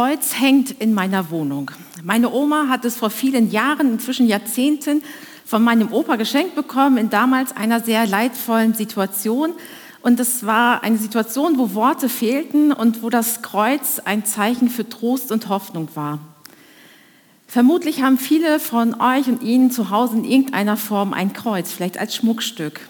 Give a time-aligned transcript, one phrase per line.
[0.00, 1.70] Kreuz hängt in meiner Wohnung.
[2.02, 5.02] Meine Oma hat es vor vielen Jahren, inzwischen Jahrzehnten,
[5.44, 9.52] von meinem Opa geschenkt bekommen in damals einer sehr leidvollen Situation.
[10.00, 14.88] Und es war eine Situation, wo Worte fehlten und wo das Kreuz ein Zeichen für
[14.88, 16.18] Trost und Hoffnung war.
[17.46, 21.98] Vermutlich haben viele von euch und Ihnen zu Hause in irgendeiner Form ein Kreuz, vielleicht
[21.98, 22.80] als Schmuckstück.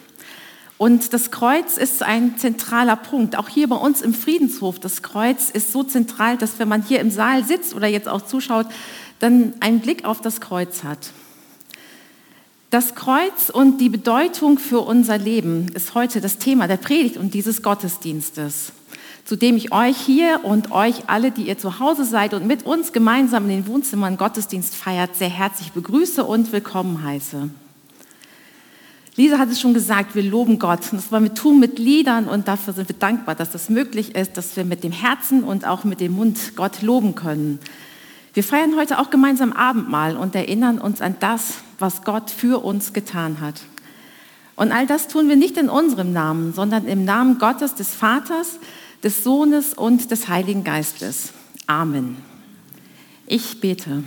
[0.81, 3.37] Und das Kreuz ist ein zentraler Punkt.
[3.37, 7.01] Auch hier bei uns im Friedenshof, das Kreuz ist so zentral, dass wenn man hier
[7.01, 8.65] im Saal sitzt oder jetzt auch zuschaut,
[9.19, 11.13] dann einen Blick auf das Kreuz hat.
[12.71, 17.35] Das Kreuz und die Bedeutung für unser Leben ist heute das Thema der Predigt und
[17.35, 18.73] dieses Gottesdienstes,
[19.27, 22.65] zu dem ich euch hier und euch alle, die ihr zu Hause seid und mit
[22.65, 27.51] uns gemeinsam in den Wohnzimmern Gottesdienst feiert, sehr herzlich begrüße und willkommen heiße.
[29.21, 30.81] Lisa hat es schon gesagt, wir loben Gott.
[30.93, 34.39] Das wollen wir tun mit Liedern und dafür sind wir dankbar, dass das möglich ist,
[34.39, 37.59] dass wir mit dem Herzen und auch mit dem Mund Gott loben können.
[38.33, 42.95] Wir feiern heute auch gemeinsam Abendmahl und erinnern uns an das, was Gott für uns
[42.95, 43.61] getan hat.
[44.57, 48.59] Und all das tun wir nicht in unserem Namen, sondern im Namen Gottes, des Vaters,
[49.03, 51.35] des Sohnes und des Heiligen Geistes.
[51.67, 52.17] Amen.
[53.27, 54.03] Ich bete.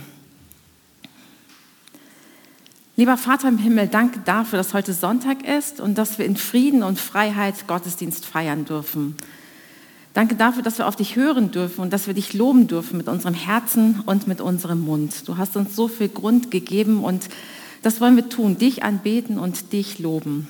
[2.96, 6.84] Lieber Vater im Himmel, danke dafür, dass heute Sonntag ist und dass wir in Frieden
[6.84, 9.16] und Freiheit Gottesdienst feiern dürfen.
[10.12, 13.08] Danke dafür, dass wir auf dich hören dürfen und dass wir dich loben dürfen mit
[13.08, 15.26] unserem Herzen und mit unserem Mund.
[15.26, 17.28] Du hast uns so viel Grund gegeben und
[17.82, 20.46] das wollen wir tun, dich anbeten und dich loben.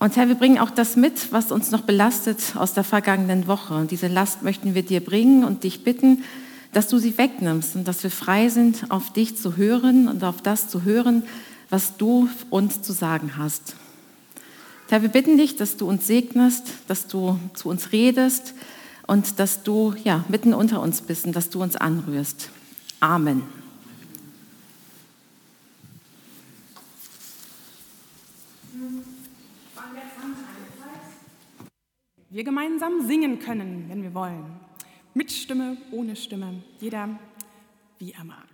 [0.00, 3.74] Und Herr, wir bringen auch das mit, was uns noch belastet aus der vergangenen Woche.
[3.74, 6.24] Und diese Last möchten wir dir bringen und dich bitten,
[6.72, 10.42] dass du sie wegnimmst und dass wir frei sind, auf dich zu hören und auf
[10.42, 11.22] das zu hören,
[11.70, 13.76] was du uns zu sagen hast.
[14.88, 18.54] Herr, wir bitten dich, dass du uns segnest, dass du zu uns redest
[19.06, 22.50] und dass du ja, mitten unter uns bist und dass du uns anrührst.
[23.00, 23.42] Amen.
[32.28, 34.61] Wir gemeinsam singen können, wenn wir wollen.
[35.14, 37.18] Mit Stimme, ohne Stimme, jeder
[37.98, 38.48] wie er mag.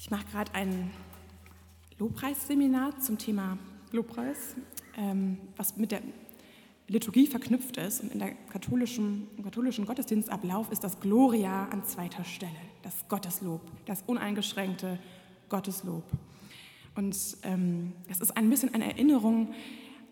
[0.00, 0.92] Ich mache gerade ein
[1.98, 3.58] Lobpreisseminar zum Thema
[3.90, 4.54] Lobpreis,
[4.96, 6.02] ähm, was mit der
[6.86, 8.04] Liturgie verknüpft ist.
[8.04, 12.52] Und in der katholischen, im katholischen Gottesdienstablauf ist das Gloria an zweiter Stelle,
[12.84, 15.00] das Gotteslob, das uneingeschränkte
[15.48, 16.04] Gotteslob.
[16.94, 19.52] Und ähm, es ist ein bisschen eine Erinnerung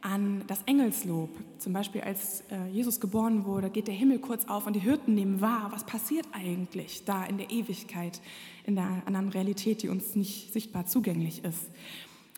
[0.01, 1.31] an das Engelslob.
[1.59, 5.15] Zum Beispiel, als äh, Jesus geboren wurde, geht der Himmel kurz auf und die Hirten
[5.15, 8.21] nehmen wahr, was passiert eigentlich da in der Ewigkeit,
[8.65, 11.71] in der anderen Realität, die uns nicht sichtbar zugänglich ist.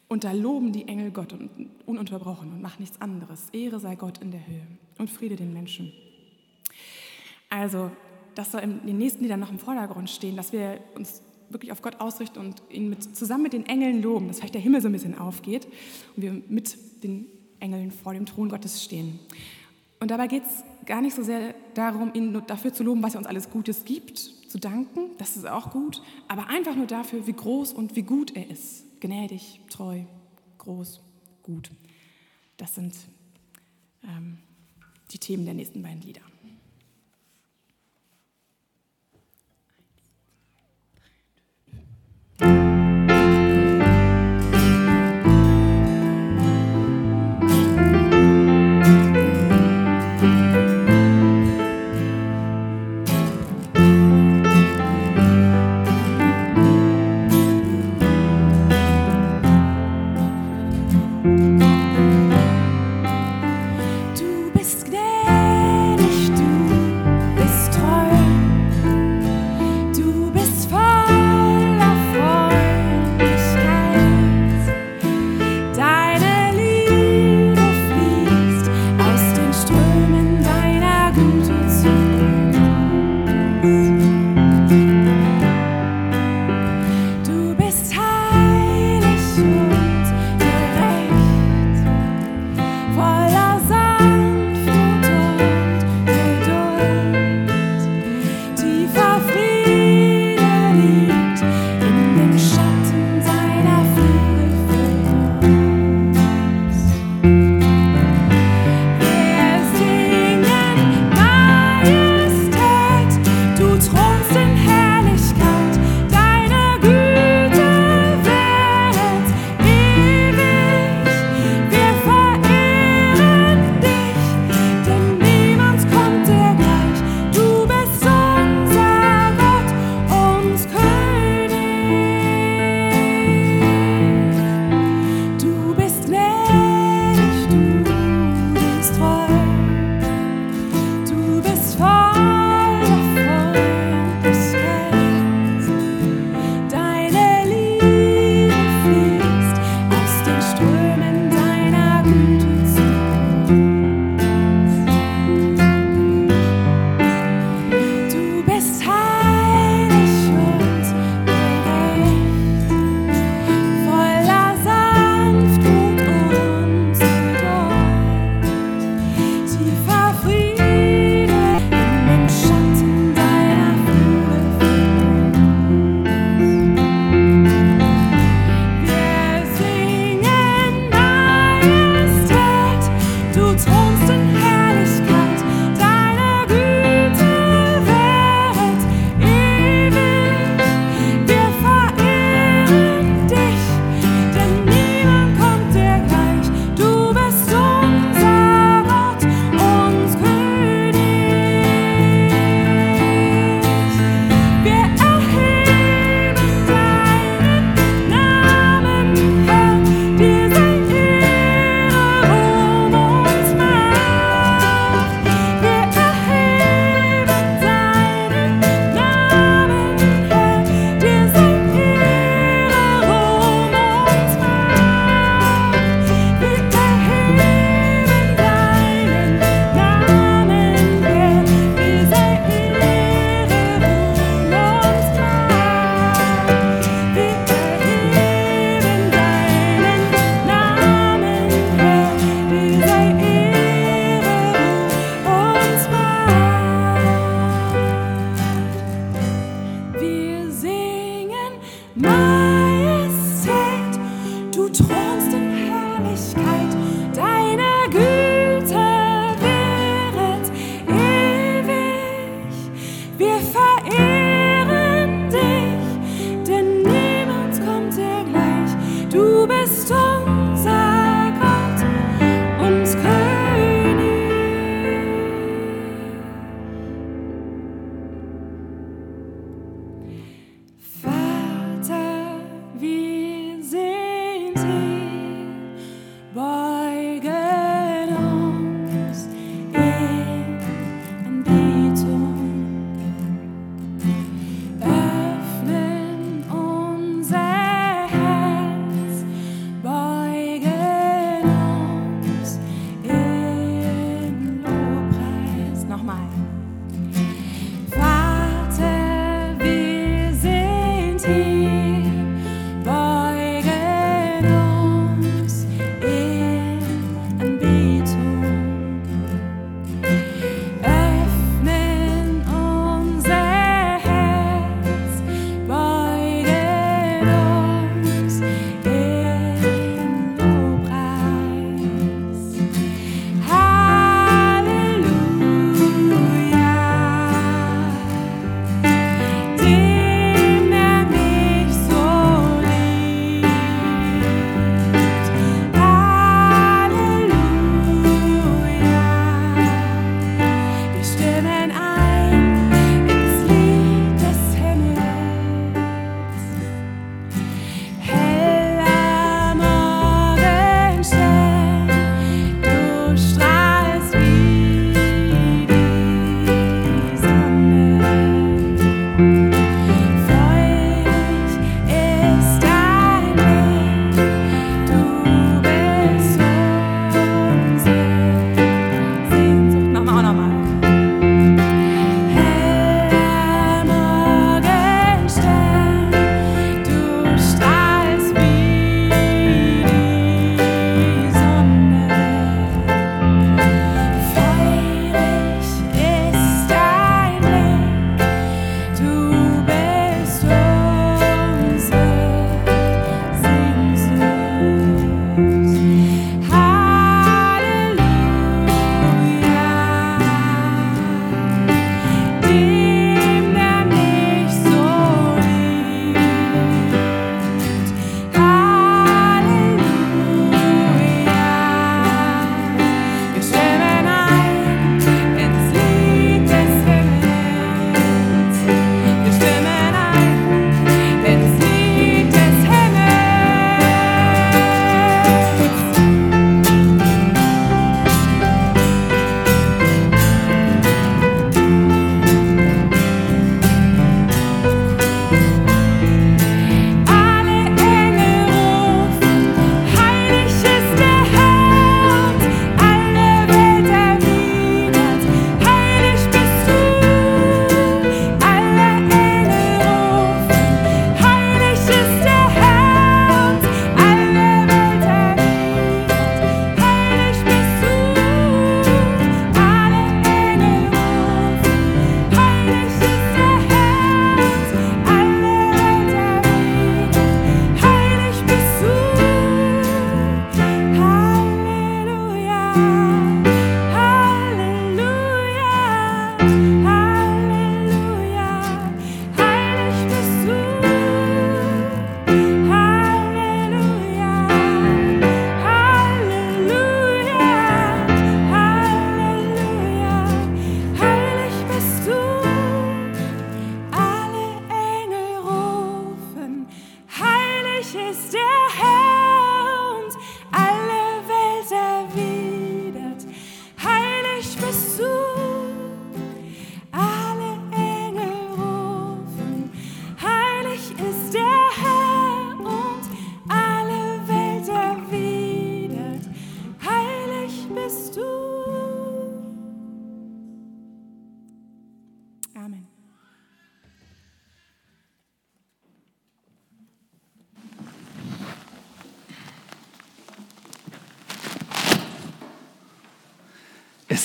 [0.08, 1.34] Und da loben die Engel Gott
[1.84, 3.50] ununterbrochen und machen nichts anderes.
[3.52, 5.92] Ehre sei Gott in der Höhe und Friede den Menschen.
[7.50, 7.90] Also,
[8.34, 11.82] das soll in den nächsten Liedern noch im Vordergrund stehen, dass wir uns wirklich auf
[11.82, 14.88] Gott ausrichten und ihn mit, zusammen mit den Engeln loben, dass vielleicht der Himmel so
[14.88, 15.66] ein bisschen aufgeht
[16.16, 17.26] und wir mit den
[17.60, 19.18] Engeln vor dem Thron Gottes stehen.
[20.00, 23.18] Und dabei geht es gar nicht so sehr darum, ihn dafür zu loben, was er
[23.18, 27.32] uns alles Gutes gibt, zu danken, das ist auch gut, aber einfach nur dafür, wie
[27.32, 28.84] groß und wie gut er ist.
[29.00, 30.00] Gnädig, treu,
[30.58, 31.00] groß,
[31.42, 31.70] gut.
[32.56, 32.94] Das sind
[34.02, 34.38] ähm,
[35.10, 36.22] die Themen der nächsten beiden Lieder.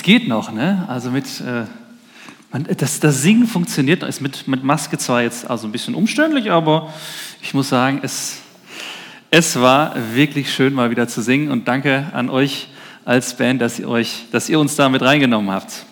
[0.03, 0.85] Geht noch, ne?
[0.87, 1.65] Also mit, äh,
[2.51, 6.51] man, das, das Singen funktioniert, ist mit, mit Maske zwar jetzt also ein bisschen umständlich,
[6.51, 6.93] aber
[7.41, 8.41] ich muss sagen, es,
[9.31, 12.67] es war wirklich schön, mal wieder zu singen und danke an euch
[13.05, 15.85] als Band, dass ihr, euch, dass ihr uns da mit reingenommen habt.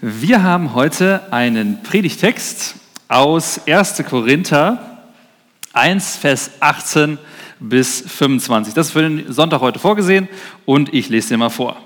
[0.00, 2.76] Wir haben heute einen Predigtext
[3.08, 4.02] aus 1.
[4.08, 5.02] Korinther
[5.72, 7.18] 1, Vers 18
[7.60, 8.74] bis 25.
[8.74, 10.28] Das ist für den Sonntag heute vorgesehen
[10.64, 11.85] und ich lese dir mal vor.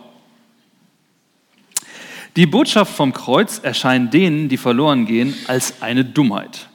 [2.41, 6.71] Die Botschaft vom Kreuz erscheint denen, die verloren gehen, als eine Dummheit.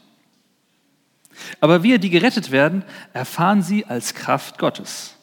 [1.60, 5.16] Aber wir, die gerettet werden, erfahren sie als Kraft Gottes.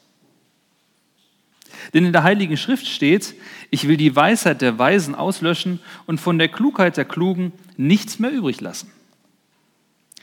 [1.95, 3.37] Denn in der Heiligen Schrift steht,
[3.71, 8.33] ich will die Weisheit der Weisen auslöschen und von der Klugheit der Klugen nichts mehr
[8.33, 8.91] übrig lassen.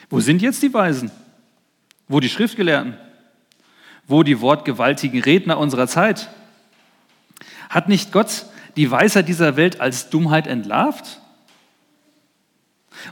[0.09, 1.11] Wo sind jetzt die Weisen?
[2.09, 2.97] Wo die Schriftgelehrten?
[4.05, 6.29] Wo die wortgewaltigen Redner unserer Zeit?
[7.69, 8.47] Hat nicht Gott
[8.79, 11.19] die Weisheit dieser Welt als Dummheit entlarvt?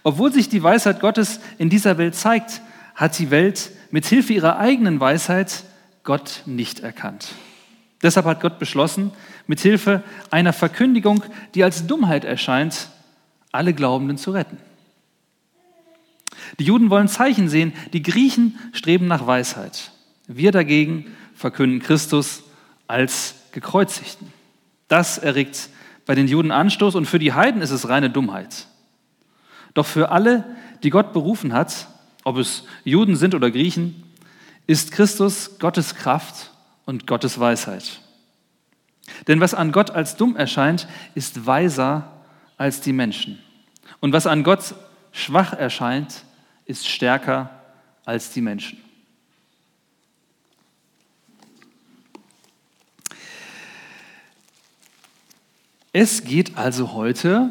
[0.01, 2.61] Obwohl sich die Weisheit Gottes in dieser Welt zeigt,
[2.95, 5.65] hat die Welt mit Hilfe ihrer eigenen Weisheit
[6.05, 7.33] Gott nicht erkannt.
[8.01, 9.11] Deshalb hat Gott beschlossen,
[9.45, 11.21] mit Hilfe einer Verkündigung,
[11.53, 12.87] die als Dummheit erscheint,
[13.51, 14.59] alle Glaubenden zu retten.
[16.59, 19.91] Die Juden wollen Zeichen sehen, die Griechen streben nach Weisheit.
[20.27, 22.43] Wir dagegen verkünden Christus
[22.87, 24.36] als gekreuzigten.
[24.87, 25.69] Das erregt
[26.05, 28.67] bei den Juden Anstoß und für die Heiden ist es reine Dummheit.
[29.73, 30.43] Doch für alle,
[30.83, 31.87] die Gott berufen hat,
[32.23, 34.03] ob es Juden sind oder Griechen,
[34.65, 36.51] ist Christus Gottes Kraft
[36.85, 38.01] und Gottes Weisheit.
[39.27, 42.11] Denn was an Gott als dumm erscheint, ist weiser
[42.57, 43.39] als die Menschen.
[43.99, 44.75] Und was an Gott
[45.11, 46.23] schwach erscheint,
[46.65, 47.49] ist stärker
[48.05, 48.79] als die Menschen.
[55.93, 57.49] Es geht also heute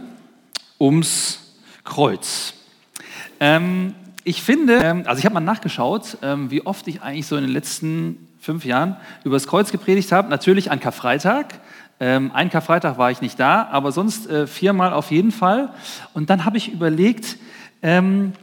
[0.79, 2.53] ums Kreuz.
[3.40, 3.94] Ähm,
[4.25, 7.44] ich finde, ähm, also ich habe mal nachgeschaut, ähm, wie oft ich eigentlich so in
[7.44, 10.29] den letzten fünf Jahren über das Kreuz gepredigt habe.
[10.29, 11.61] Natürlich an Karfreitag.
[11.99, 15.70] Ähm, ein Karfreitag war ich nicht da, aber sonst äh, viermal auf jeden Fall.
[16.12, 17.38] Und dann habe ich überlegt,
[17.83, 18.35] ähm,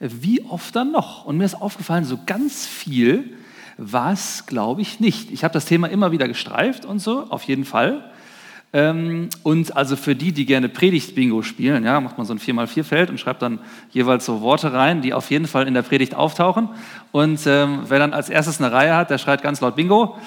[0.00, 1.26] wie oft dann noch?
[1.26, 3.36] Und mir ist aufgefallen, so ganz viel
[3.76, 5.30] war es, glaube ich, nicht.
[5.30, 8.10] Ich habe das Thema immer wieder gestreift und so, auf jeden Fall.
[8.72, 13.08] Ähm, und also für die, die gerne Predigt-Bingo spielen, ja, macht man so ein 4x4-Feld
[13.08, 16.68] und schreibt dann jeweils so Worte rein, die auf jeden Fall in der Predigt auftauchen.
[17.10, 20.18] Und ähm, wer dann als erstes eine Reihe hat, der schreit ganz laut Bingo.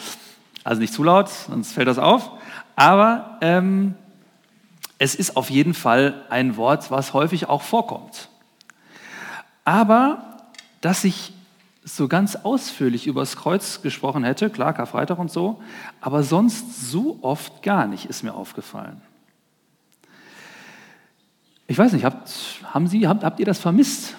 [0.63, 2.31] Also nicht zu laut, sonst fällt das auf.
[2.75, 3.95] Aber ähm,
[4.97, 8.29] es ist auf jeden Fall ein Wort, was häufig auch vorkommt.
[9.65, 10.39] Aber
[10.81, 11.33] dass sich
[11.83, 15.61] so ganz ausführlich über das Kreuz gesprochen hätte, klar, Karfreitag und so,
[15.99, 19.01] aber sonst so oft gar nicht, ist mir aufgefallen.
[21.67, 22.29] Ich weiß nicht, habt,
[22.65, 24.15] haben Sie, habt, habt ihr das vermisst?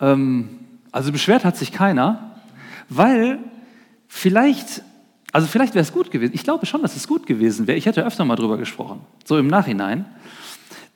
[0.00, 0.60] Ähm,
[0.92, 2.36] also beschwert hat sich keiner,
[2.88, 3.40] weil
[4.06, 4.82] vielleicht,
[5.32, 7.86] also vielleicht wäre es gut gewesen, ich glaube schon, dass es gut gewesen wäre, ich
[7.86, 10.06] hätte öfter mal drüber gesprochen, so im Nachhinein,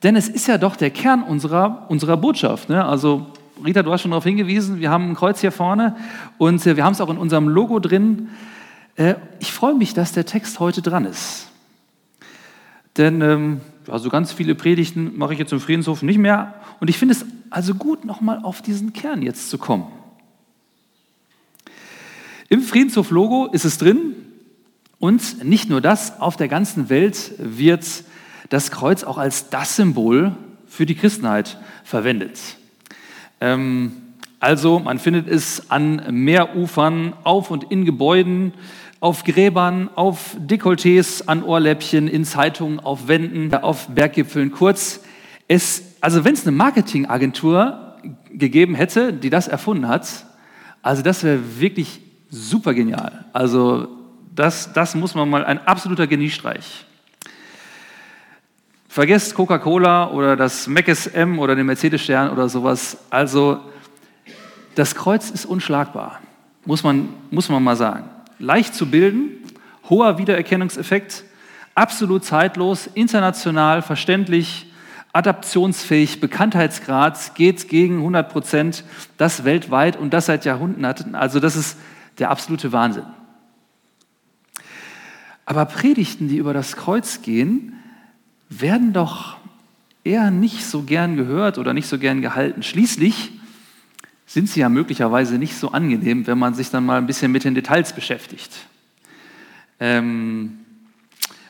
[0.03, 2.69] denn es ist ja doch der Kern unserer, unserer Botschaft.
[2.69, 2.83] Ne?
[2.83, 3.27] Also
[3.61, 5.95] Rita, du hast schon darauf hingewiesen, wir haben ein Kreuz hier vorne
[6.37, 8.29] und äh, wir haben es auch in unserem Logo drin.
[8.95, 11.49] Äh, ich freue mich, dass der Text heute dran ist.
[12.97, 16.53] Denn also ganz viele Predigten mache ich jetzt im Friedenshof nicht mehr.
[16.79, 19.87] Und ich finde es also gut, nochmal auf diesen Kern jetzt zu kommen.
[22.49, 24.15] Im Friedenshof-Logo ist es drin.
[24.99, 28.03] Und nicht nur das, auf der ganzen Welt wird
[28.49, 30.35] das Kreuz auch als das Symbol
[30.67, 32.39] für die Christenheit verwendet.
[33.43, 33.91] Ähm,
[34.39, 38.53] also man findet es an Meerufern, auf und in Gebäuden,
[39.01, 44.51] auf Gräbern, auf Dekolletés, an Ohrläppchen, in Zeitungen, auf Wänden, auf Berggipfeln.
[44.51, 45.01] Kurz,
[45.49, 47.97] es, also wenn es eine Marketingagentur
[48.31, 50.25] gegeben hätte, die das erfunden hat,
[50.81, 53.25] also das wäre wirklich super genial.
[53.33, 53.87] Also
[54.33, 56.85] das, das muss man mal, ein absoluter Geniestreich.
[58.93, 62.95] Vergesst Coca-Cola oder das Meckes M oder den Mercedes-Stern oder sowas.
[63.09, 63.59] Also
[64.75, 66.19] das Kreuz ist unschlagbar,
[66.63, 68.07] muss man, muss man mal sagen.
[68.37, 69.31] Leicht zu bilden,
[69.89, 71.23] hoher Wiedererkennungseffekt,
[71.73, 74.71] absolut zeitlos, international, verständlich,
[75.11, 78.83] adaptionsfähig, Bekanntheitsgrad geht gegen 100 Prozent,
[79.17, 81.15] das weltweit und das seit Jahrhunderten.
[81.15, 81.79] Also das ist
[82.19, 83.07] der absolute Wahnsinn.
[85.47, 87.79] Aber Predigten, die über das Kreuz gehen,
[88.61, 89.37] werden doch
[90.03, 92.63] eher nicht so gern gehört oder nicht so gern gehalten.
[92.63, 93.31] Schließlich
[94.25, 97.43] sind sie ja möglicherweise nicht so angenehm, wenn man sich dann mal ein bisschen mit
[97.43, 98.51] den Details beschäftigt.
[99.79, 100.59] Ähm,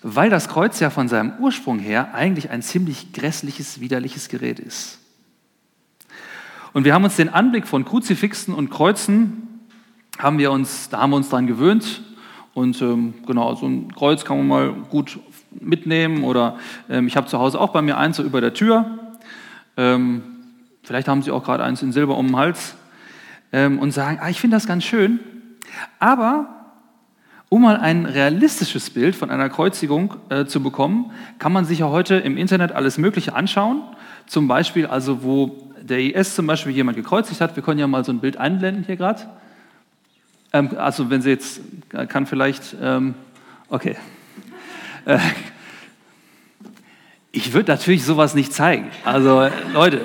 [0.02, 5.00] weil das Kreuz ja von seinem Ursprung her eigentlich ein ziemlich grässliches, widerliches Gerät ist.
[6.74, 9.62] Und wir haben uns den Anblick von Kruzifixen und Kreuzen,
[10.20, 12.02] haben wir uns, da haben wir uns dran gewöhnt.
[12.54, 15.20] Und ähm, genau, so ein Kreuz kann man mal gut
[15.60, 16.58] mitnehmen oder
[16.89, 18.86] ähm, ich habe zu Hause auch bei mir eins so über der Tür.
[19.78, 20.24] Ähm,
[20.84, 22.76] vielleicht haben Sie auch gerade eins in Silber um den Hals
[23.52, 25.20] ähm, und sagen, ah, ich finde das ganz schön.
[26.00, 26.48] Aber
[27.50, 31.89] um mal ein realistisches Bild von einer Kreuzigung äh, zu bekommen, kann man sich ja
[31.89, 33.84] heute im Internet alles Mögliche anschauen.
[34.26, 37.56] Zum Beispiel, also wo der IS zum Beispiel jemand gekreuzigt hat.
[37.56, 39.24] Wir können ja mal so ein Bild einblenden hier gerade.
[40.52, 41.62] Ähm, also wenn Sie jetzt,
[41.92, 43.16] äh, kann vielleicht, ähm,
[43.70, 43.98] okay.
[45.06, 45.20] Äh,
[47.32, 48.89] ich würde natürlich sowas nicht zeigen.
[49.04, 50.02] Also Leute,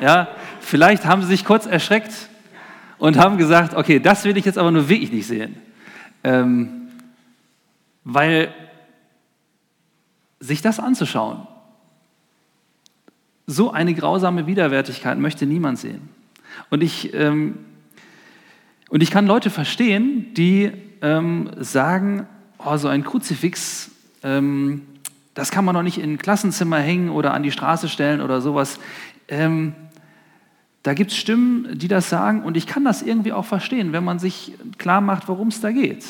[0.00, 0.28] ja,
[0.60, 2.12] vielleicht haben Sie sich kurz erschreckt
[2.98, 5.56] und haben gesagt, okay, das will ich jetzt aber nur wirklich nicht sehen.
[6.24, 6.88] Ähm,
[8.04, 8.52] weil
[10.40, 11.46] sich das anzuschauen,
[13.46, 16.08] so eine grausame Widerwärtigkeit möchte niemand sehen.
[16.70, 17.58] Und ich, ähm,
[18.88, 22.26] und ich kann Leute verstehen, die ähm, sagen,
[22.58, 23.90] oh, so ein Kruzifix,
[24.22, 24.82] ähm,
[25.34, 28.40] das kann man doch nicht in ein Klassenzimmer hängen oder an die Straße stellen oder
[28.40, 28.80] sowas.
[29.28, 29.74] Ähm,
[30.82, 34.04] da gibt es Stimmen, die das sagen und ich kann das irgendwie auch verstehen, wenn
[34.04, 36.04] man sich klar macht, worum es da geht.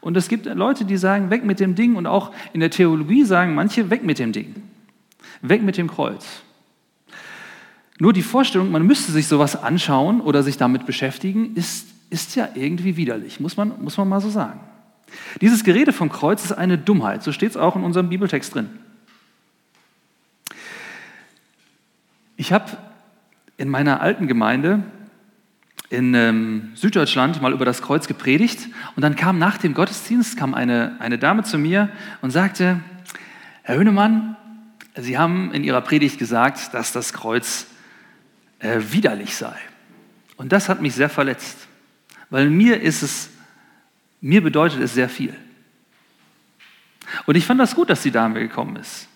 [0.00, 3.24] Und es gibt Leute, die sagen, weg mit dem Ding und auch in der Theologie
[3.24, 4.54] sagen manche, weg mit dem Ding,
[5.42, 6.42] weg mit dem Kreuz.
[7.98, 12.48] Nur die Vorstellung, man müsste sich sowas anschauen oder sich damit beschäftigen, ist, ist ja
[12.54, 14.60] irgendwie widerlich, muss man, muss man mal so sagen.
[15.40, 18.70] Dieses Gerede vom Kreuz ist eine Dummheit, so steht es auch in unserem Bibeltext drin.
[22.36, 22.70] Ich habe
[23.56, 24.82] in meiner alten Gemeinde
[25.90, 30.54] in ähm, Süddeutschland mal über das Kreuz gepredigt und dann kam nach dem Gottesdienst kam
[30.54, 31.90] eine, eine Dame zu mir
[32.22, 32.80] und sagte,
[33.62, 34.36] Herr Hönemann,
[34.96, 37.66] Sie haben in Ihrer Predigt gesagt, dass das Kreuz
[38.58, 39.54] äh, widerlich sei.
[40.36, 41.68] Und das hat mich sehr verletzt,
[42.30, 43.30] weil mir ist es,
[44.20, 45.34] mir bedeutet es sehr viel.
[47.26, 49.08] Und ich fand das gut, dass die Dame gekommen ist,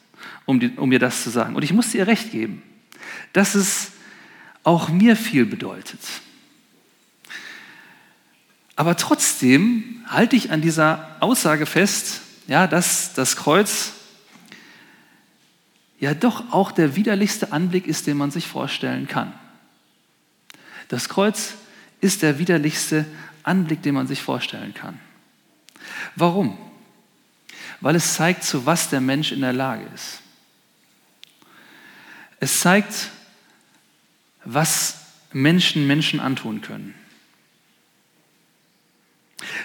[0.47, 1.55] um, die, um mir das zu sagen.
[1.55, 2.63] Und ich musste ihr recht geben,
[3.33, 3.93] dass es
[4.63, 6.01] auch mir viel bedeutet.
[8.77, 13.93] Aber trotzdem halte ich an dieser Aussage fest, ja, dass das Kreuz
[16.01, 19.33] ja doch auch der widerlichste Anblick ist, den man sich vorstellen kann.
[20.89, 21.55] Das Kreuz
[22.01, 23.07] ist der widerlichste
[23.45, 24.99] Anblick, den man sich vorstellen kann.
[26.17, 26.59] Warum?
[27.81, 30.23] Weil es zeigt, zu was der Mensch in der Lage ist.
[32.41, 33.11] Es zeigt,
[34.45, 36.95] was Menschen Menschen antun können.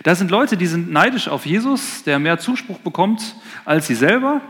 [0.03, 4.41] Da sind Leute, die sind neidisch auf Jesus, der mehr Zuspruch bekommt als sie selber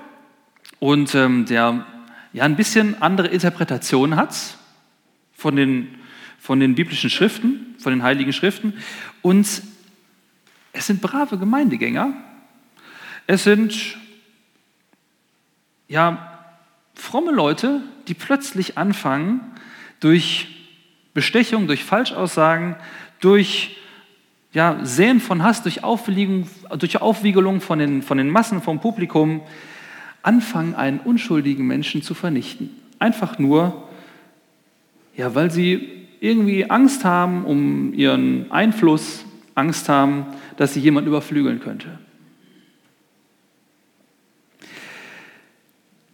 [0.79, 1.85] und ähm, der
[2.33, 4.35] ja ein bisschen andere Interpretationen hat
[5.33, 5.98] von den,
[6.39, 8.73] von den biblischen Schriften, von den heiligen Schriften.
[9.21, 9.61] Und
[10.73, 12.13] es sind brave Gemeindegänger.
[13.27, 13.97] Es sind
[15.87, 16.39] ja
[16.95, 19.41] fromme Leute, die plötzlich anfangen,
[19.99, 20.47] durch
[21.13, 22.75] Bestechung, durch Falschaussagen,
[23.19, 23.77] durch
[24.53, 26.47] ja, Säen von Hass, durch Aufwiegelung,
[26.77, 29.41] durch Aufwiegelung von, den, von den Massen, vom Publikum,
[30.21, 32.69] anfangen, einen unschuldigen Menschen zu vernichten.
[32.99, 33.89] Einfach nur,
[35.15, 40.25] ja, weil sie irgendwie Angst haben um ihren Einfluss, Angst haben,
[40.57, 41.99] dass sie jemand überflügeln könnte.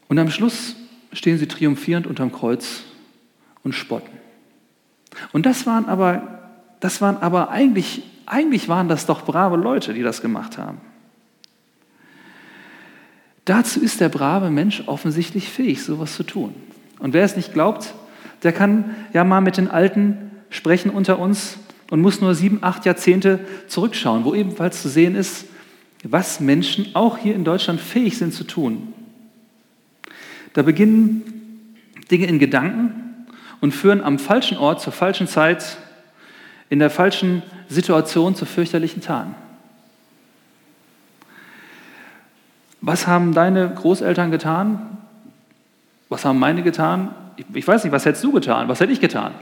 [0.07, 0.75] Und am Schluss
[1.13, 2.83] stehen sie triumphierend unterm Kreuz
[3.63, 4.11] und spotten.
[5.31, 10.03] Und das waren aber, das waren aber eigentlich, eigentlich waren das doch brave Leute, die
[10.03, 10.79] das gemacht haben.
[13.45, 16.53] Dazu ist der brave Mensch offensichtlich fähig, sowas zu tun.
[16.99, 17.93] Und wer es nicht glaubt,
[18.45, 21.58] der kann ja mal mit den Alten sprechen unter uns
[21.89, 25.45] und muss nur sieben, acht Jahrzehnte zurückschauen, wo ebenfalls zu sehen ist,
[26.03, 28.93] was Menschen auch hier in Deutschland fähig sind zu tun.
[30.53, 31.75] Da beginnen
[32.12, 33.25] Dinge in Gedanken
[33.62, 35.77] und führen am falschen Ort, zur falschen Zeit,
[36.69, 39.34] in der falschen Situation zu fürchterlichen Taten.
[42.81, 44.97] Was haben deine Großeltern getan?
[46.10, 47.10] Was haben meine getan?
[47.53, 48.67] Ich, weiß nicht, was hättest du getan?
[48.67, 49.33] Was hätte ich getan?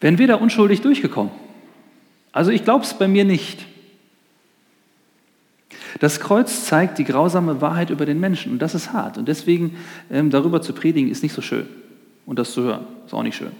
[0.00, 1.32] Wären wir da unschuldig durchgekommen?
[2.32, 3.66] Also ich glaube es bei mir nicht.
[5.98, 9.18] Das Kreuz zeigt die grausame Wahrheit über den Menschen und das ist hart.
[9.18, 9.76] Und deswegen
[10.10, 11.68] ähm, darüber zu predigen ist nicht so schön.
[12.26, 13.52] Und das zu hören ist auch nicht schön.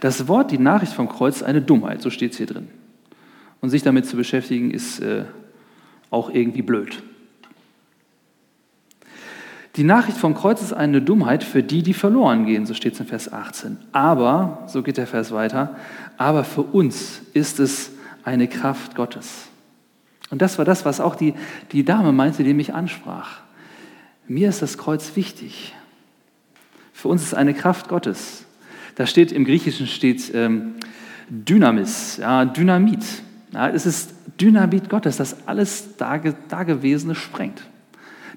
[0.00, 2.68] Das Wort, die Nachricht vom Kreuz, eine Dummheit, so steht es hier drin.
[3.60, 5.24] Und sich damit zu beschäftigen, ist äh,
[6.10, 7.02] auch irgendwie blöd.
[9.76, 13.00] Die Nachricht vom Kreuz ist eine Dummheit für die, die verloren gehen, so steht es
[13.00, 13.78] in Vers 18.
[13.92, 15.76] Aber, so geht der Vers weiter,
[16.18, 19.46] aber für uns ist es eine Kraft Gottes.
[20.30, 21.34] Und das war das, was auch die,
[21.72, 23.40] die Dame meinte, die mich ansprach.
[24.28, 25.74] Mir ist das Kreuz wichtig.
[26.92, 28.44] Für uns ist eine Kraft Gottes.
[28.96, 30.74] Da steht im Griechischen steht ähm,
[31.30, 33.04] Dynamis, ja, Dynamit.
[33.52, 37.62] Ja, es ist Dynamit Gottes, das alles Dagewesene sprengt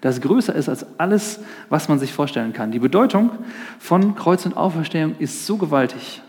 [0.06, 1.40] das größer ist als alles,
[1.70, 2.72] was man sich vorstellen kann.
[2.72, 3.32] Die Bedeutung
[3.80, 6.22] von Kreuz und Auferstehung ist so gewaltig.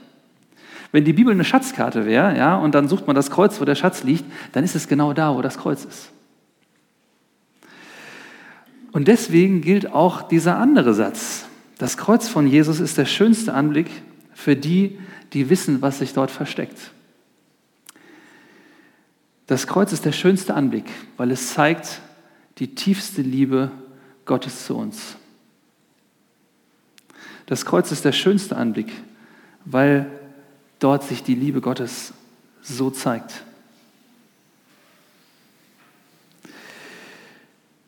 [0.93, 3.75] Wenn die Bibel eine Schatzkarte wäre, ja, und dann sucht man das Kreuz, wo der
[3.75, 6.11] Schatz liegt, dann ist es genau da, wo das Kreuz ist.
[8.93, 11.45] Und deswegen gilt auch dieser andere Satz.
[11.77, 13.91] Das Kreuz von Jesus ist der schönste Anblick
[14.33, 14.99] für die,
[15.35, 16.93] die wissen, was sich dort versteckt.
[19.47, 20.87] Das Kreuz ist der schönste Anblick,
[21.19, 22.01] weil es zeigt,
[22.59, 23.71] die tiefste Liebe
[24.25, 25.17] Gottes zu uns.
[27.47, 28.91] Das Kreuz ist der schönste Anblick,
[29.65, 30.11] weil
[30.79, 32.13] dort sich die Liebe Gottes
[32.63, 33.45] so zeigt.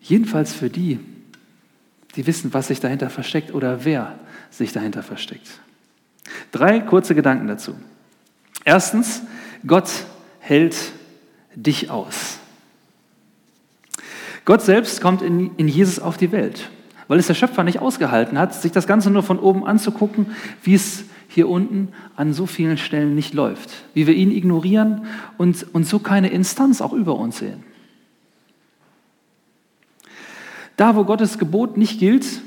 [0.01, 1.01] Jedenfalls für die,
[2.15, 4.19] die wissen, was sich dahinter versteckt oder wer
[4.51, 5.61] sich dahinter versteckt.
[6.53, 7.75] Drei kurze Gedanken dazu.
[8.65, 9.23] Erstens,
[9.67, 9.91] Gott
[10.41, 10.77] hält
[11.55, 12.39] dich aus.
[14.49, 16.71] Gott selbst kommt in, in Jesus auf die Welt,
[17.07, 20.29] weil es der Schöpfer nicht ausgehalten hat, sich das Ganze nur von oben anzugucken,
[20.63, 25.05] wie es hier unten an so vielen Stellen nicht läuft, wie wir ihn ignorieren
[25.37, 27.63] und, und so keine Instanz auch über uns sehen.
[30.79, 32.41] Da, wo Gottes Gebot nicht gilt,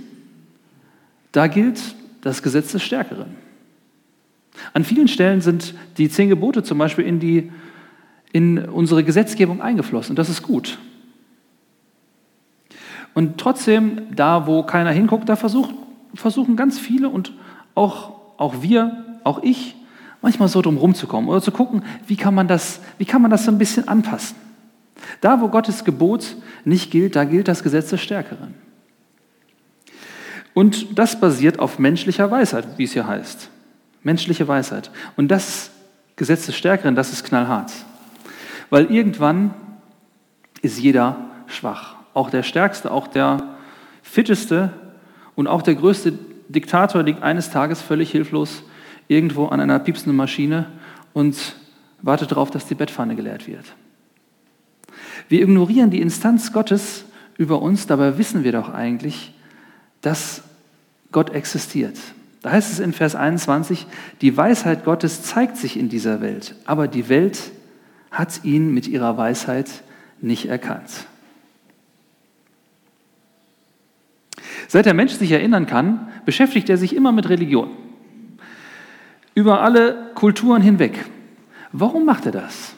[1.31, 1.79] da gilt
[2.21, 3.35] das Gesetz des Stärkeren.
[4.73, 7.51] An vielen Stellen sind die zehn Gebote zum Beispiel in, die,
[8.31, 10.15] in unsere Gesetzgebung eingeflossen.
[10.15, 10.79] Das ist gut.
[13.13, 15.73] Und trotzdem, da wo keiner hinguckt, da versucht,
[16.13, 17.33] versuchen ganz viele und
[17.75, 19.75] auch, auch wir, auch ich,
[20.21, 23.45] manchmal so drum rumzukommen oder zu gucken, wie kann, man das, wie kann man das
[23.45, 24.37] so ein bisschen anpassen.
[25.19, 28.53] Da, wo Gottes Gebot nicht gilt, da gilt das Gesetz des Stärkeren.
[30.53, 33.49] Und das basiert auf menschlicher Weisheit, wie es hier heißt.
[34.03, 34.91] Menschliche Weisheit.
[35.15, 35.71] Und das
[36.17, 37.71] Gesetz des Stärkeren, das ist knallhart.
[38.69, 39.53] Weil irgendwann
[40.61, 43.55] ist jeder schwach auch der Stärkste, auch der
[44.01, 44.71] Fitteste
[45.35, 46.13] und auch der größte
[46.49, 48.63] Diktator liegt eines Tages völlig hilflos
[49.07, 50.67] irgendwo an einer piepsenden Maschine
[51.13, 51.55] und
[52.01, 53.65] wartet darauf, dass die Bettpfanne geleert wird.
[55.29, 57.05] Wir ignorieren die Instanz Gottes
[57.37, 59.33] über uns, dabei wissen wir doch eigentlich,
[60.01, 60.43] dass
[61.11, 61.97] Gott existiert.
[62.41, 63.85] Da heißt es in Vers 21,
[64.21, 67.51] die Weisheit Gottes zeigt sich in dieser Welt, aber die Welt
[68.09, 69.83] hat ihn mit ihrer Weisheit
[70.21, 71.07] nicht erkannt.
[74.71, 77.71] Seit der Mensch sich erinnern kann, beschäftigt er sich immer mit Religion.
[79.35, 81.03] Über alle Kulturen hinweg.
[81.73, 82.73] Warum macht er das?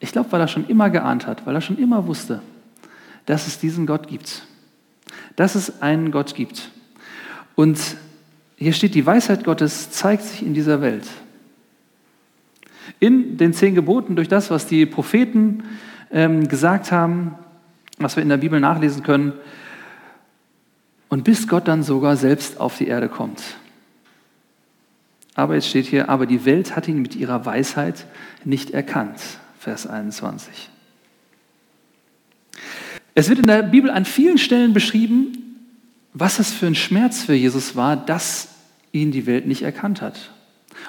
[0.00, 2.42] Ich glaube, weil er schon immer geahnt hat, weil er schon immer wusste,
[3.26, 4.42] dass es diesen Gott gibt.
[5.36, 6.72] Dass es einen Gott gibt.
[7.54, 7.78] Und
[8.56, 11.06] hier steht, die Weisheit Gottes zeigt sich in dieser Welt.
[12.98, 15.62] In den zehn Geboten, durch das, was die Propheten
[16.10, 17.36] ähm, gesagt haben,
[17.98, 19.32] was wir in der Bibel nachlesen können,
[21.16, 23.40] und bis Gott dann sogar selbst auf die Erde kommt.
[25.34, 28.04] Aber jetzt steht hier, aber die Welt hat ihn mit ihrer Weisheit
[28.44, 29.18] nicht erkannt.
[29.58, 30.68] Vers 21.
[33.14, 35.56] Es wird in der Bibel an vielen Stellen beschrieben,
[36.12, 38.48] was es für ein Schmerz für Jesus war, dass
[38.92, 40.32] ihn die Welt nicht erkannt hat.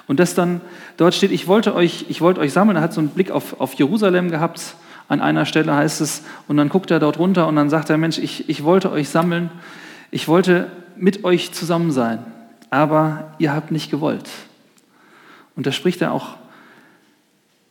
[0.08, 0.60] Und dass dann
[0.98, 3.62] dort steht, ich wollte euch, ich wollte euch sammeln, er hat so einen Blick auf,
[3.62, 4.76] auf Jerusalem gehabt,
[5.08, 7.98] an einer Stelle heißt es, und dann guckt er dort runter und dann sagt er,
[7.98, 9.52] Mensch, ich, ich wollte euch sammeln,
[10.12, 12.26] ich wollte mit euch zusammen sein,
[12.70, 14.30] aber ihr habt nicht gewollt.
[15.56, 16.38] Und da spricht er auch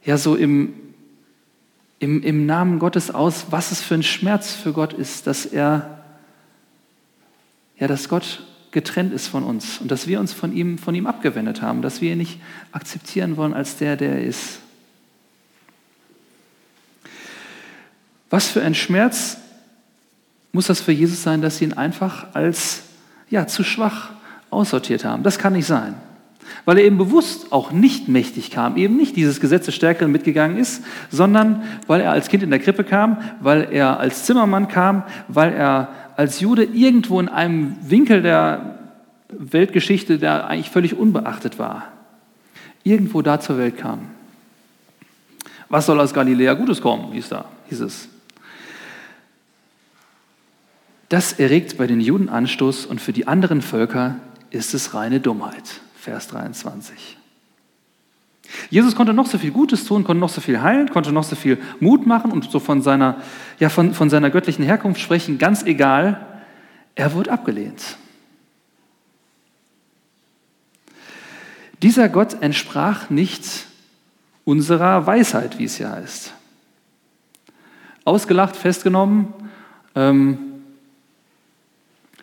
[0.05, 0.75] ja so im,
[1.99, 6.05] im, im Namen Gottes aus, was es für ein Schmerz für Gott ist, dass er,
[7.79, 11.07] ja, dass Gott getrennt ist von uns und dass wir uns von ihm, von ihm
[11.07, 12.41] abgewendet haben, dass wir ihn nicht
[12.73, 14.59] akzeptieren wollen als der, der er ist.
[18.29, 19.39] Was für ein Schmerz
[20.57, 22.85] muss das für Jesus sein, dass sie ihn einfach als
[23.29, 24.09] ja, zu schwach
[24.49, 25.23] aussortiert haben.
[25.23, 25.95] Das kann nicht sein.
[26.65, 30.57] Weil er eben bewusst auch nicht mächtig kam, eben nicht dieses Gesetz des Stärkeren mitgegangen
[30.57, 35.03] ist, sondern weil er als Kind in der Krippe kam, weil er als Zimmermann kam,
[35.29, 38.79] weil er als Jude irgendwo in einem Winkel der
[39.29, 41.83] Weltgeschichte, der eigentlich völlig unbeachtet war,
[42.83, 44.09] irgendwo da zur Welt kam.
[45.69, 48.09] Was soll aus Galiläa Gutes kommen, hieß, da, hieß es.
[51.09, 54.17] Das erregt bei den Juden Anstoß und für die anderen Völker
[54.51, 55.81] ist es reine Dummheit.
[55.97, 57.17] Vers 23.
[58.71, 61.37] Jesus konnte noch so viel Gutes tun, konnte noch so viel heilen, konnte noch so
[61.37, 63.21] viel Mut machen und so von seiner,
[63.59, 66.25] ja, von, von seiner göttlichen Herkunft sprechen, ganz egal,
[66.95, 67.97] er wurde abgelehnt.
[71.83, 73.67] Dieser Gott entsprach nicht
[74.45, 76.33] unserer Weisheit, wie es hier heißt.
[78.05, 79.35] Ausgelacht, festgenommen,
[79.95, 80.39] ähm,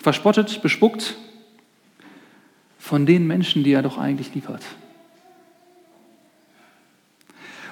[0.03, 1.15] verspottet, bespuckt
[2.77, 4.61] von den Menschen, die er doch eigentlich lieb hat.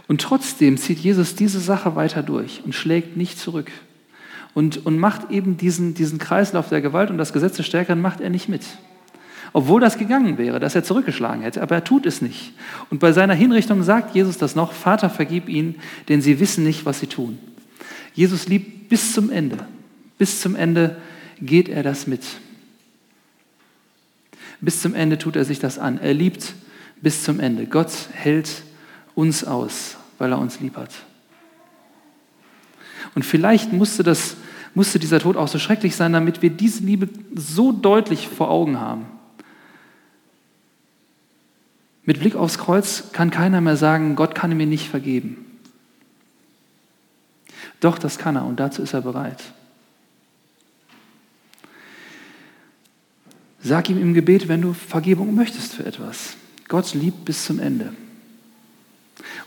[0.07, 3.71] Und trotzdem zieht Jesus diese Sache weiter durch und schlägt nicht zurück.
[4.53, 8.19] Und, und macht eben diesen, diesen Kreislauf der Gewalt und das Gesetz des Stärkeren macht
[8.19, 8.63] er nicht mit.
[9.53, 12.53] Obwohl das gegangen wäre, dass er zurückgeschlagen hätte, aber er tut es nicht.
[12.89, 15.75] Und bei seiner Hinrichtung sagt Jesus das noch, Vater, vergib ihnen,
[16.09, 17.37] denn sie wissen nicht, was sie tun.
[18.13, 19.57] Jesus liebt bis zum Ende.
[20.17, 20.97] Bis zum Ende
[21.41, 22.23] geht er das mit.
[24.61, 25.97] Bis zum Ende tut er sich das an.
[25.99, 26.53] Er liebt
[27.01, 27.65] bis zum Ende.
[27.65, 28.63] Gott hält
[29.15, 30.91] uns aus, weil er uns lieb hat.
[33.15, 34.35] Und vielleicht musste, das,
[34.75, 38.79] musste dieser Tod auch so schrecklich sein, damit wir diese Liebe so deutlich vor Augen
[38.79, 39.07] haben.
[42.05, 45.45] Mit Blick aufs Kreuz kann keiner mehr sagen, Gott kann mir nicht vergeben.
[47.79, 49.41] Doch, das kann er und dazu ist er bereit.
[53.63, 56.35] Sag ihm im Gebet, wenn du Vergebung möchtest für etwas.
[56.67, 57.93] Gott liebt bis zum Ende.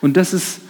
[0.01, 0.61] Und das ist,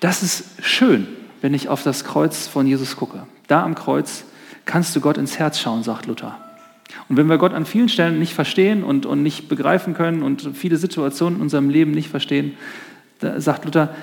[0.00, 1.06] das ist schön,
[1.42, 3.26] wenn ich auf das Kreuz von Jesus gucke.
[3.46, 4.24] Da am Kreuz
[4.64, 6.38] kannst du Gott ins Herz schauen, sagt Luther.
[7.08, 10.56] Und wenn wir Gott an vielen Stellen nicht verstehen und, und nicht begreifen können und
[10.56, 12.56] viele Situationen in unserem Leben nicht verstehen,
[13.20, 13.94] da sagt Luther,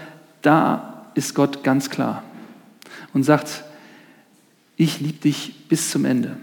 [0.41, 2.23] da ist Gott ganz klar
[3.13, 3.63] und sagt,
[4.77, 6.37] ich liebe dich bis zum Ende.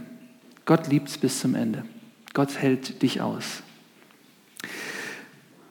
[0.65, 1.85] Gott liebt es bis zum Ende.
[2.35, 3.63] Gott hält dich aus.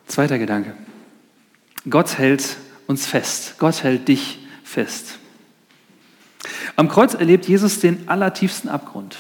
[0.08, 0.74] Zweiter Gedanke.
[1.90, 3.56] Gott hält uns fest.
[3.58, 5.18] Gott hält dich fest.
[6.76, 9.18] Am Kreuz erlebt Jesus den allertiefsten Abgrund.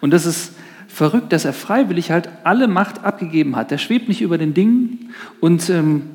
[0.00, 0.52] Und das ist
[0.86, 3.70] verrückt, dass er freiwillig halt alle Macht abgegeben hat.
[3.70, 6.10] Der schwebt nicht über den Dingen und ähm,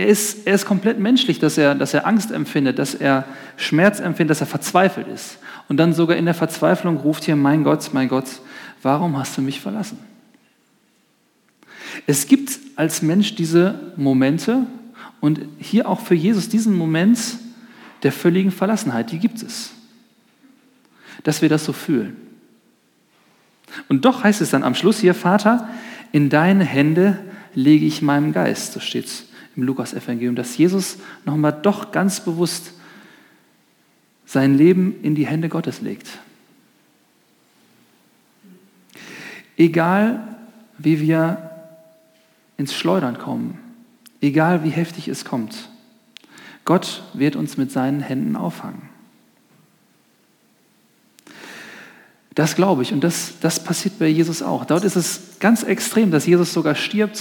[0.00, 3.26] er, ist, er ist komplett menschlich, dass er, dass er Angst empfindet, dass er
[3.56, 5.38] Schmerz empfindet, dass er verzweifelt ist
[5.68, 8.40] und dann sogar in der Verzweiflung ruft hier, mein Gott, mein Gott,
[8.82, 9.98] warum hast du mich verlassen?
[12.06, 14.64] Es gibt als Mensch diese Momente
[15.20, 17.18] und hier auch für Jesus diesen Moment
[18.02, 19.72] der völligen Verlassenheit, die gibt es.
[21.24, 22.16] Dass wir das so fühlen.
[23.88, 25.68] Und doch heißt es dann am Schluss hier, Vater,
[26.10, 27.18] in deine Hände
[27.54, 32.72] lege ich meinen Geist, so steht es im Lukas-Evangelium, dass Jesus nochmal doch ganz bewusst
[34.26, 36.06] sein Leben in die Hände Gottes legt.
[39.56, 40.36] Egal,
[40.78, 41.50] wie wir
[42.56, 43.58] ins Schleudern kommen,
[44.20, 45.68] egal wie heftig es kommt,
[46.64, 48.88] Gott wird uns mit seinen Händen auffangen.
[52.34, 54.64] Das glaube ich und das, das passiert bei Jesus auch.
[54.64, 57.20] Dort ist es ganz extrem, dass Jesus sogar stirbt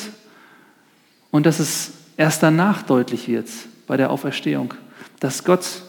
[1.31, 3.47] und dass es erst danach deutlich wird
[3.87, 4.73] bei der Auferstehung,
[5.21, 5.83] dass Gott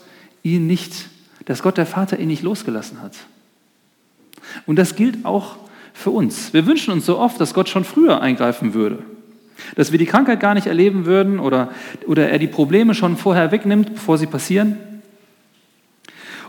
[0.45, 1.09] ihn nicht,
[1.45, 3.15] dass Gott der Vater ihn nicht losgelassen hat.
[4.65, 5.57] Und das gilt auch
[5.93, 6.55] für uns.
[6.55, 9.01] Wir wünschen uns so oft, dass Gott schon früher eingreifen würde.
[9.75, 11.73] Dass wir die Krankheit gar nicht erleben würden oder,
[12.07, 14.79] oder er die Probleme schon vorher wegnimmt, bevor sie passieren.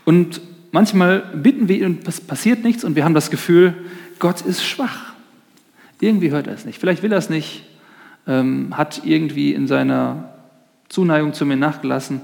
[0.06, 3.74] Und manchmal bitten wir ihn und es passiert nichts und wir haben das Gefühl,
[4.20, 5.14] Gott ist schwach.
[6.00, 6.80] Irgendwie hört er es nicht.
[6.80, 7.64] Vielleicht will er es nicht,
[8.28, 10.34] ähm, hat irgendwie in seiner
[10.90, 12.22] Zuneigung zu mir nachgelassen.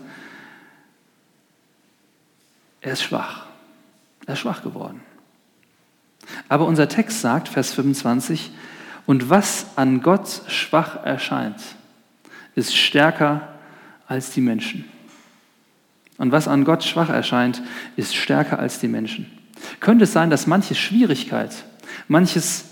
[2.82, 3.45] Er ist schwach.
[4.26, 5.02] Er ist schwach geworden.
[6.50, 8.52] Aber unser Text sagt, Vers 25,
[9.06, 11.62] und was an Gott schwach erscheint,
[12.56, 13.48] ist stärker
[14.08, 14.86] als die Menschen.
[16.18, 17.62] Und was an Gott schwach erscheint,
[17.95, 19.32] ist stärker als die Menschen.
[19.80, 21.52] Könnte es sein, dass manche Schwierigkeit,
[22.08, 22.66] manches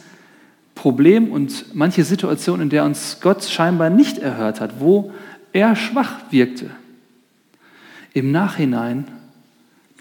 [0.76, 5.12] Problem und manche Situation, in der uns Gott scheinbar nicht erhört hat, wo
[5.54, 6.70] er schwach wirkte,
[8.14, 9.08] im Nachhinein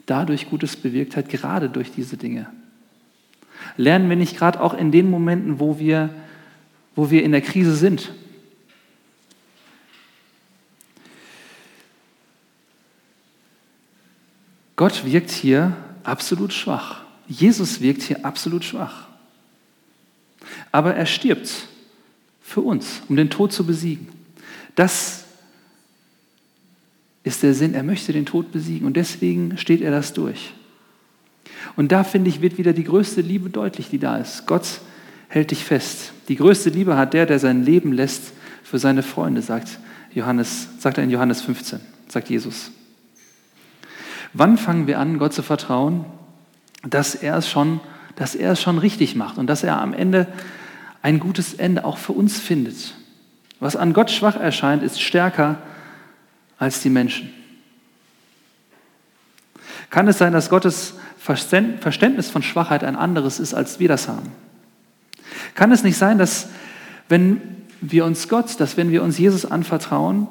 [0.06, 2.46] dadurch Gutes bewirkt hat, gerade durch diese Dinge?
[3.76, 6.10] Lernen wir nicht gerade auch in den Momenten, wo wir,
[6.94, 8.12] wo wir in der Krise sind?
[14.76, 17.02] Gott wirkt hier absolut schwach.
[17.28, 19.08] Jesus wirkt hier absolut schwach.
[20.72, 21.68] Aber er stirbt
[22.42, 24.08] für uns, um den Tod zu besiegen.
[24.74, 25.24] Das
[27.22, 27.74] ist der Sinn.
[27.74, 30.52] Er möchte den Tod besiegen und deswegen steht er das durch.
[31.76, 34.46] Und da finde ich, wird wieder die größte Liebe deutlich, die da ist.
[34.46, 34.80] Gott
[35.28, 36.12] hält dich fest.
[36.28, 38.32] Die größte Liebe hat der, der sein Leben lässt
[38.62, 39.78] für seine Freunde, sagt
[40.12, 42.70] Johannes, sagt er in Johannes 15, sagt Jesus.
[44.32, 46.04] Wann fangen wir an, Gott zu vertrauen,
[46.82, 47.80] dass er es schon,
[48.16, 50.26] dass er es schon richtig macht und dass er am Ende
[51.02, 52.94] ein gutes Ende auch für uns findet?
[53.60, 55.58] Was an Gott schwach erscheint, ist stärker
[56.58, 57.30] als die Menschen.
[59.90, 64.32] Kann es sein, dass Gottes Verständnis von Schwachheit ein anderes ist, als wir das haben?
[65.54, 66.48] Kann es nicht sein, dass
[67.08, 67.40] wenn
[67.80, 70.26] wir uns Gott, dass wenn wir uns Jesus anvertrauen,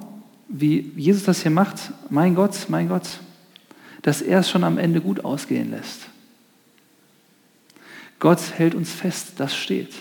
[0.48, 3.20] wie Jesus das hier macht, mein Gott, mein Gott,
[4.02, 6.02] dass er es schon am Ende gut ausgehen lässt?
[8.24, 9.94] Gott hält uns fest, das steht.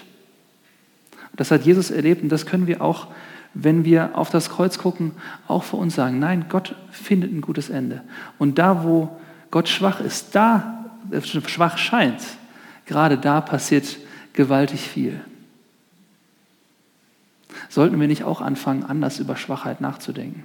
[1.34, 3.08] Das hat Jesus erlebt und das können wir auch,
[3.52, 5.10] wenn wir auf das Kreuz gucken,
[5.48, 6.20] auch für uns sagen.
[6.20, 8.04] Nein, Gott findet ein gutes Ende.
[8.38, 9.20] Und da, wo
[9.50, 10.84] Gott schwach ist, da
[11.24, 12.22] schwach scheint,
[12.86, 13.98] gerade da passiert
[14.34, 15.20] gewaltig viel.
[17.68, 20.44] Sollten wir nicht auch anfangen, anders über Schwachheit nachzudenken?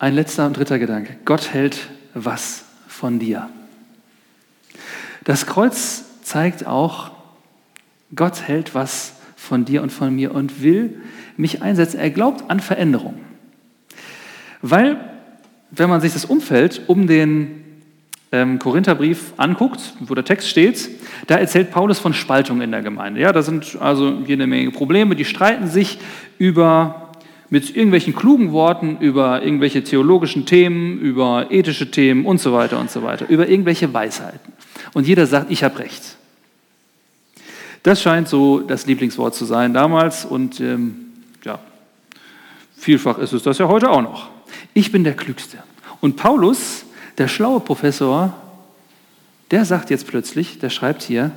[0.00, 1.14] Ein letzter und dritter Gedanke.
[1.24, 3.48] Gott hält was von dir.
[5.24, 7.10] Das Kreuz zeigt auch,
[8.14, 11.00] Gott hält was von dir und von mir und will
[11.36, 11.98] mich einsetzen.
[11.98, 13.18] Er glaubt an Veränderung.
[14.60, 15.00] Weil
[15.70, 17.64] wenn man sich das Umfeld um den
[18.30, 20.90] ähm, Korintherbrief anguckt, wo der Text steht,
[21.26, 23.20] da erzählt Paulus von Spaltung in der Gemeinde.
[23.20, 25.98] Ja, da sind also jede Menge Probleme, die streiten sich
[26.38, 27.01] über
[27.52, 32.90] mit irgendwelchen klugen Worten über irgendwelche theologischen Themen, über ethische Themen und so weiter und
[32.90, 34.52] so weiter, über irgendwelche Weisheiten.
[34.94, 36.16] Und jeder sagt, ich habe recht.
[37.82, 40.96] Das scheint so das Lieblingswort zu sein damals und ähm,
[41.44, 41.58] ja,
[42.76, 44.32] vielfach ist es das ja heute auch noch
[44.74, 45.58] ich bin der Klügste.
[46.00, 46.84] Und Paulus,
[47.18, 48.34] der schlaue Professor,
[49.50, 51.32] der sagt jetzt plötzlich, der schreibt hier,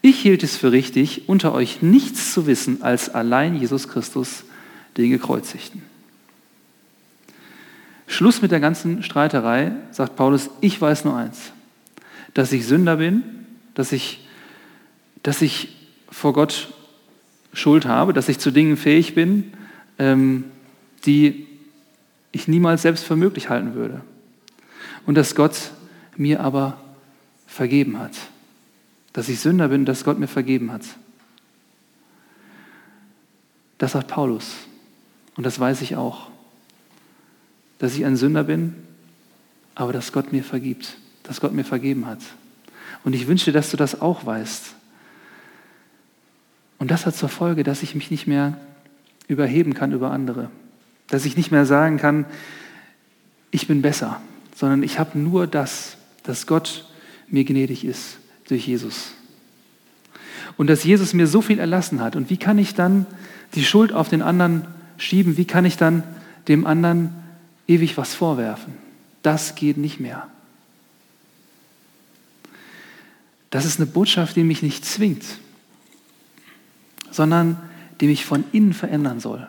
[0.00, 4.44] ich hielt es für richtig, unter euch nichts zu wissen als allein Jesus Christus,
[4.96, 5.82] den Gekreuzigten.
[8.06, 11.52] Schluss mit der ganzen Streiterei, sagt Paulus, ich weiß nur eins,
[12.34, 13.22] dass ich Sünder bin,
[13.74, 14.26] dass ich,
[15.22, 15.76] dass ich
[16.10, 16.72] vor Gott
[17.54, 19.52] Schuld habe, dass ich zu Dingen fähig bin,
[19.98, 20.44] ähm,
[21.06, 21.46] die
[22.32, 24.02] ich niemals selbst für möglich halten würde.
[25.06, 25.72] Und dass Gott
[26.16, 26.78] mir aber
[27.46, 28.12] vergeben hat.
[29.12, 30.82] Dass ich Sünder bin, dass Gott mir vergeben hat.
[33.78, 34.54] Das sagt Paulus.
[35.36, 36.28] Und das weiß ich auch.
[37.78, 38.74] Dass ich ein Sünder bin,
[39.74, 40.96] aber dass Gott mir vergibt.
[41.22, 42.20] Dass Gott mir vergeben hat.
[43.04, 44.74] Und ich wünsche dass du das auch weißt.
[46.78, 48.56] Und das hat zur Folge, dass ich mich nicht mehr
[49.28, 50.50] überheben kann über andere.
[51.08, 52.26] Dass ich nicht mehr sagen kann,
[53.50, 54.20] ich bin besser,
[54.56, 56.88] sondern ich habe nur das, dass Gott
[57.28, 58.18] mir gnädig ist
[58.48, 59.12] durch Jesus.
[60.56, 62.16] Und dass Jesus mir so viel erlassen hat.
[62.16, 63.06] Und wie kann ich dann
[63.54, 64.66] die Schuld auf den anderen
[64.96, 65.36] schieben?
[65.36, 66.02] Wie kann ich dann
[66.48, 67.14] dem anderen
[67.66, 68.74] ewig was vorwerfen?
[69.22, 70.26] Das geht nicht mehr.
[73.50, 75.24] Das ist eine Botschaft, die mich nicht zwingt,
[77.10, 77.58] sondern
[78.00, 79.48] die mich von innen verändern soll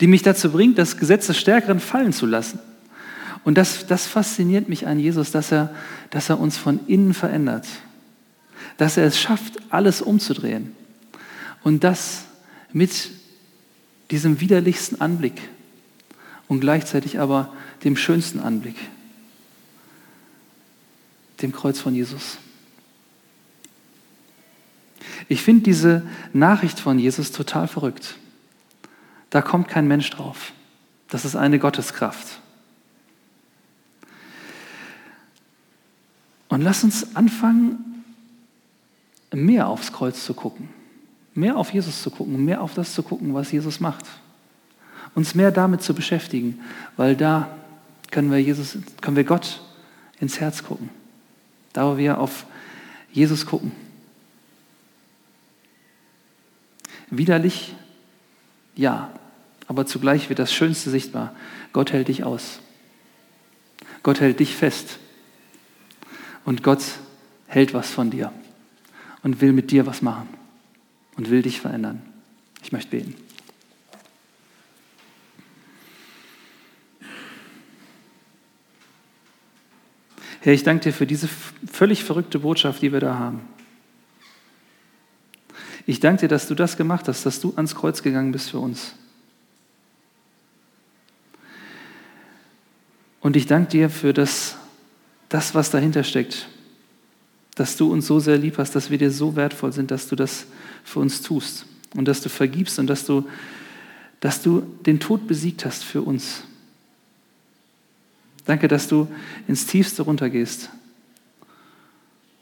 [0.00, 2.58] die mich dazu bringt, das Gesetz des Stärkeren fallen zu lassen.
[3.44, 5.74] Und das, das fasziniert mich an Jesus, dass er,
[6.10, 7.66] dass er uns von innen verändert,
[8.78, 10.74] dass er es schafft, alles umzudrehen.
[11.62, 12.24] Und das
[12.72, 13.10] mit
[14.10, 15.40] diesem widerlichsten Anblick
[16.48, 17.52] und gleichzeitig aber
[17.84, 18.76] dem schönsten Anblick,
[21.42, 22.38] dem Kreuz von Jesus.
[25.28, 28.16] Ich finde diese Nachricht von Jesus total verrückt.
[29.30, 30.52] Da kommt kein Mensch drauf.
[31.08, 32.40] Das ist eine Gotteskraft.
[36.48, 38.04] Und lass uns anfangen,
[39.32, 40.68] mehr aufs Kreuz zu gucken,
[41.34, 44.04] mehr auf Jesus zu gucken, mehr auf das zu gucken, was Jesus macht.
[45.14, 46.60] Uns mehr damit zu beschäftigen,
[46.96, 47.56] weil da
[48.10, 49.60] können wir, Jesus, können wir Gott
[50.20, 50.90] ins Herz gucken.
[51.72, 52.46] Da, wo wir auf
[53.12, 53.72] Jesus gucken.
[57.10, 57.74] Widerlich,
[58.76, 59.10] ja,
[59.66, 61.34] Aber zugleich wird das Schönste sichtbar.
[61.72, 62.60] Gott hält dich aus.
[64.02, 64.98] Gott hält dich fest.
[66.44, 66.82] Und Gott
[67.46, 68.32] hält was von dir
[69.22, 70.43] und will mit dir was machen
[71.16, 72.02] und will dich verändern.
[72.62, 73.14] Ich möchte beten.
[80.40, 81.26] Herr, ich danke dir für diese
[81.70, 83.40] völlig verrückte Botschaft, die wir da haben.
[85.86, 88.58] Ich danke dir, dass du das gemacht hast, dass du ans Kreuz gegangen bist für
[88.58, 88.94] uns.
[93.20, 94.56] Und ich danke dir für das,
[95.30, 96.46] das, was dahinter steckt,
[97.54, 100.14] dass du uns so sehr lieb hast, dass wir dir so wertvoll sind, dass du
[100.14, 100.46] das
[100.84, 101.66] für uns tust
[101.96, 103.26] und dass du vergibst und dass du,
[104.20, 106.44] dass du den Tod besiegt hast für uns.
[108.44, 109.08] Danke, dass du
[109.48, 110.70] ins Tiefste runtergehst,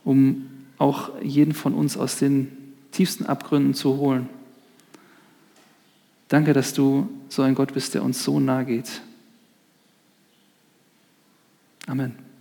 [0.05, 2.49] um auch jeden von uns aus den
[2.90, 4.28] tiefsten Abgründen zu holen.
[6.28, 9.03] Danke, dass du so ein Gott bist, der uns so nahe geht.
[11.86, 12.31] Amen.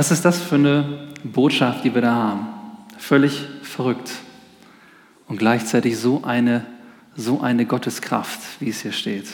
[0.00, 2.46] Was ist das für eine Botschaft, die wir da haben?
[2.96, 4.10] Völlig verrückt
[5.28, 6.64] und gleichzeitig so eine,
[7.16, 9.26] so eine Gotteskraft, wie es hier steht.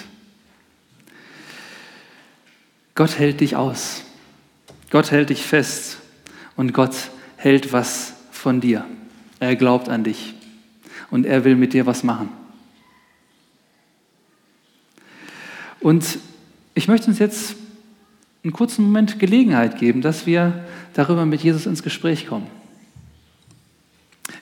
[2.97, 4.03] Gott hält dich aus.
[4.91, 5.99] Gott hält dich fest
[6.57, 6.97] und Gott
[7.37, 8.85] hält was von dir.
[9.39, 10.35] Er glaubt an dich
[11.13, 12.29] und er will mit dir was machen.
[15.79, 16.19] Und
[16.75, 17.55] ich möchte uns jetzt
[18.47, 22.47] einen kurzen Moment Gelegenheit geben, dass wir darüber mit Jesus ins Gespräch kommen.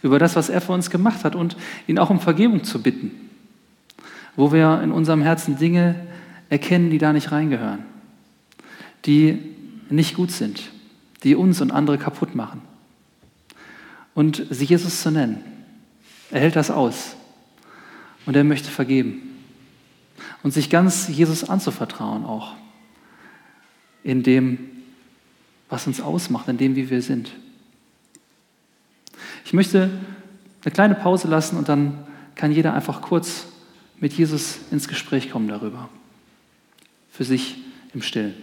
[0.02, 3.12] Über das, was er für uns gemacht hat und ihn auch um Vergebung zu bitten,
[4.36, 5.94] wo wir in unserem Herzen Dinge
[6.50, 7.78] erkennen, die da nicht reingehören,
[9.06, 9.38] die
[9.88, 10.70] nicht gut sind,
[11.22, 12.60] die uns und andere kaputt machen.
[14.12, 15.38] Und sie Jesus zu nennen.
[16.30, 17.16] Er hält das aus
[18.26, 19.22] und er möchte vergeben
[20.42, 22.54] und sich ganz Jesus anzuvertrauen auch
[24.04, 24.58] in dem,
[25.68, 27.32] was uns ausmacht, in dem, wie wir sind.
[29.44, 29.90] Ich möchte
[30.64, 33.46] eine kleine Pause lassen und dann kann jeder einfach kurz
[33.98, 35.88] mit Jesus ins Gespräch kommen darüber.
[37.10, 37.56] Für sich
[37.92, 38.34] im Stillen.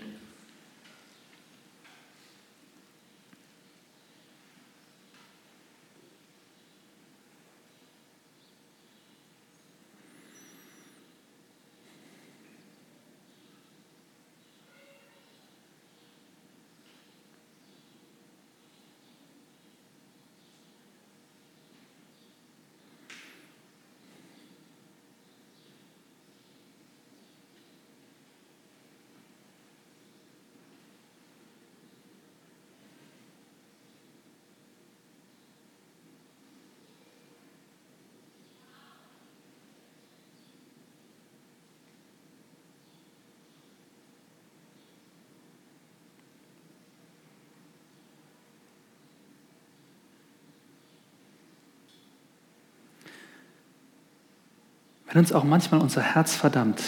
[55.12, 56.82] Wenn uns auch manchmal unser Herz verdammt,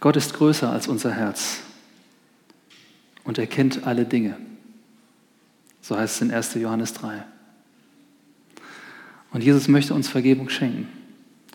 [0.00, 1.60] Gott ist größer als unser Herz
[3.22, 4.36] und er kennt alle Dinge.
[5.80, 6.54] So heißt es in 1.
[6.54, 7.22] Johannes 3.
[9.30, 10.88] Und Jesus möchte uns Vergebung schenken.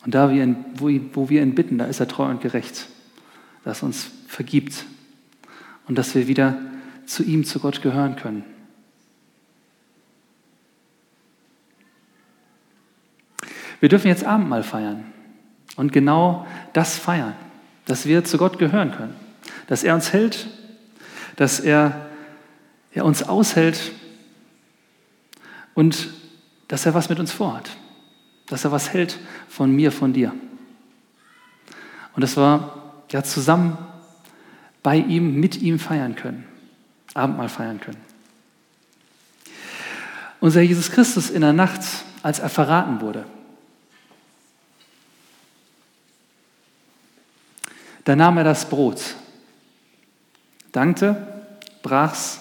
[0.06, 2.88] Und da wir ihn, wo, wir ihn bitten, da ist er treu und gerecht,
[3.66, 4.86] dass er uns vergibt
[5.88, 6.58] und dass wir wieder
[7.06, 8.46] zu ihm, zu Gott gehören können.
[13.80, 15.06] Wir dürfen jetzt Abendmahl feiern
[15.76, 17.36] und genau das feiern,
[17.86, 19.16] dass wir zu Gott gehören können,
[19.68, 20.48] dass er uns hält,
[21.36, 22.08] dass er,
[22.92, 23.92] er uns aushält
[25.74, 26.10] und
[26.68, 27.70] dass er was mit uns vorhat,
[28.48, 30.34] dass er was hält von mir, von dir.
[32.16, 32.74] Und dass wir
[33.12, 33.78] ja zusammen
[34.82, 36.46] bei ihm, mit ihm feiern können,
[37.14, 37.98] Abendmahl feiern können.
[40.40, 41.82] Unser Jesus Christus in der Nacht,
[42.24, 43.26] als er verraten wurde,
[48.08, 49.16] Da nahm er das Brot,
[50.72, 51.28] dankte,
[51.84, 52.40] brach's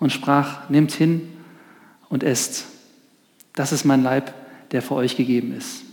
[0.00, 1.32] und sprach, nehmt hin
[2.08, 2.64] und esst.
[3.54, 4.34] Das ist mein Leib,
[4.72, 5.84] der für euch gegeben ist.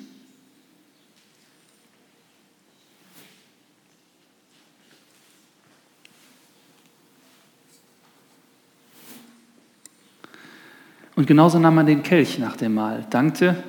[11.16, 13.64] Und genauso nahm man den Kelch nach dem Mahl, dankte,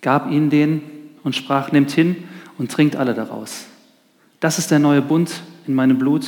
[0.00, 0.82] gab ihnen den
[1.24, 2.28] und sprach, nehmt hin
[2.58, 3.66] und trinkt alle daraus.
[4.40, 6.18] Das ist der neue Bund in meinem Blut,